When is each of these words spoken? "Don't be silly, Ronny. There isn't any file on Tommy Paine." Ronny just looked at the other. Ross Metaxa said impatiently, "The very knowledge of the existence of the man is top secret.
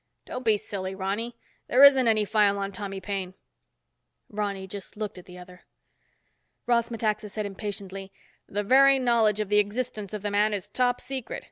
"Don't 0.25 0.43
be 0.43 0.57
silly, 0.57 0.95
Ronny. 0.95 1.37
There 1.67 1.83
isn't 1.83 2.07
any 2.07 2.25
file 2.25 2.57
on 2.57 2.71
Tommy 2.71 2.99
Paine." 2.99 3.35
Ronny 4.31 4.65
just 4.65 4.97
looked 4.97 5.19
at 5.19 5.27
the 5.27 5.37
other. 5.37 5.65
Ross 6.65 6.89
Metaxa 6.89 7.29
said 7.29 7.45
impatiently, 7.45 8.11
"The 8.47 8.63
very 8.63 8.97
knowledge 8.97 9.39
of 9.39 9.49
the 9.49 9.59
existence 9.59 10.11
of 10.11 10.23
the 10.23 10.31
man 10.31 10.55
is 10.55 10.67
top 10.67 11.01
secret. 11.01 11.39